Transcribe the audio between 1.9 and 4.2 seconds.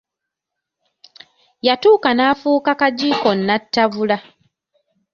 n'afuuka kagiiko nattabula.